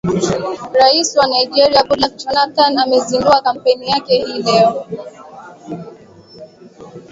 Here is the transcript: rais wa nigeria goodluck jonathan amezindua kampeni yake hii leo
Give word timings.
rais 0.79 1.09
wa 1.17 1.25
nigeria 1.33 1.85
goodluck 1.87 2.15
jonathan 2.17 2.77
amezindua 2.77 3.41
kampeni 3.41 3.87
yake 3.89 4.25
hii 4.25 4.43
leo 4.43 4.87